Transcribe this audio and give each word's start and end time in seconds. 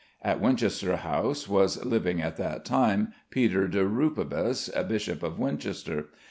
At 0.23 0.41
Winchester 0.41 0.95
House 0.95 1.47
was 1.47 1.85
living 1.85 2.23
at 2.23 2.35
that 2.37 2.65
time 2.65 3.13
Peter 3.29 3.67
de 3.67 3.85
Rupibus, 3.85 4.67
Bishop 4.87 5.21
of 5.21 5.37
Winchester. 5.37 6.07